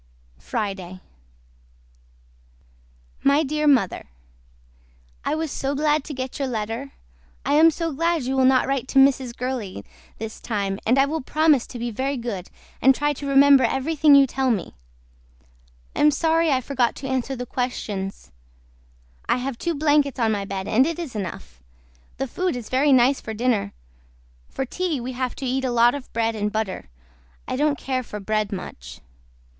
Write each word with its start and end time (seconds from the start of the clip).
FRIDAY 0.39 0.99
MY 3.21 3.43
DEAR 3.43 3.67
MOTHER 3.67 4.07
I 5.23 5.35
WAS 5.35 5.51
SO 5.51 5.75
GLAD 5.75 6.03
TO 6.03 6.15
GET 6.15 6.39
YOUR 6.39 6.47
LETTER 6.47 6.93
I 7.45 7.53
AM 7.53 7.69
SO 7.69 7.91
GLAD 7.93 8.23
YOU 8.23 8.35
WILL 8.35 8.45
NOT 8.45 8.65
WRITE 8.65 8.87
TO 8.87 8.97
MRS. 8.97 9.37
GURLEY 9.37 9.85
THIS 10.17 10.39
TIME 10.41 10.79
AND 10.87 10.97
I 10.97 11.05
WILL 11.05 11.21
PROMISE 11.21 11.67
TO 11.67 11.77
BE 11.77 11.91
VERY 11.91 12.17
GOOD 12.17 12.49
AND 12.81 12.95
TRY 12.95 13.13
TO 13.13 13.27
REMEMBER 13.27 13.63
EVERYTHING 13.65 14.15
YOU 14.15 14.25
TELL 14.25 14.49
ME. 14.49 14.73
I 15.95 15.99
AM 15.99 16.09
SORRY 16.09 16.49
I 16.49 16.61
FORGOT 16.61 16.95
TO 16.95 17.05
ANSWER 17.07 17.35
THE 17.35 17.45
QUESTIONS 17.45 18.31
I 19.29 19.37
HAVE 19.37 19.59
TWO 19.59 19.75
BLANKETS 19.75 20.19
ON 20.19 20.31
MY 20.31 20.45
BED 20.45 20.67
AND 20.67 20.87
IT 20.87 20.97
IS 20.97 21.15
ENOUGH. 21.15 21.59
THE 22.17 22.25
FOOD 22.27 22.55
IS 22.55 22.69
VERY 22.71 22.91
NICE 22.91 23.21
FOR 23.21 23.35
DINNER 23.35 23.71
FOR 24.49 24.65
TEA 24.65 24.99
WE 24.99 25.11
HAVE 25.11 25.35
TO 25.35 25.45
EAT 25.45 25.65
A 25.65 25.69
LOT 25.71 25.93
OF 25.93 26.11
BREAD 26.11 26.33
AND 26.35 26.51
BUTTER 26.51 26.89
I 27.47 27.55
DON'T 27.55 27.77
CARE 27.77 28.01
FOR 28.01 28.19
BREAD 28.19 28.51
MUCH. 28.51 28.99